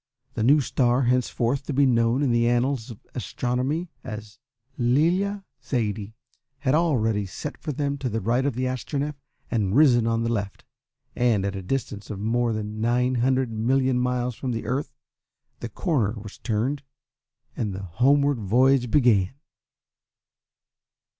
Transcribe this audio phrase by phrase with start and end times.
[0.33, 4.39] The new star, henceforth to be known in the annals of astronomy as
[4.75, 6.15] Lilla Zaidie,
[6.61, 9.13] had already set for them to the right of the Astronef
[9.51, 10.65] and risen on the left,
[11.15, 14.91] and, at a distance of more than nine hundred million miles from the Earth,
[15.59, 16.81] the corner was turned,
[17.55, 19.35] and the homeward voyage began.